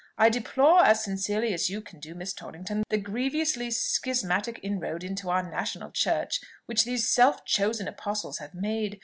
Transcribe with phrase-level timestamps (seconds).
[0.17, 5.29] I deplore as sincerely as you can do, Miss Torrington, the grievously schismatic inroad into
[5.29, 8.99] our national church which these self chosen apostles have made.